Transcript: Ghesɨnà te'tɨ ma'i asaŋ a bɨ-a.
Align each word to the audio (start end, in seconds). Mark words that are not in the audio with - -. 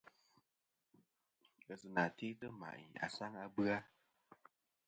Ghesɨnà 1.65 2.03
te'tɨ 2.17 2.47
ma'i 2.59 2.83
asaŋ 3.05 3.33
a 3.43 3.45
bɨ-a. 3.55 3.77